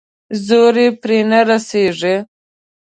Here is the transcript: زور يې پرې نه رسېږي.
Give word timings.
زور 0.45 0.75
يې 0.83 0.87
پرې 1.01 1.19
نه 1.31 1.39
رسېږي. 1.49 2.15